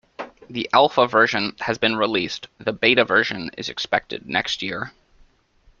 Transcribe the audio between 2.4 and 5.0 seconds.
the beta version is expected next year.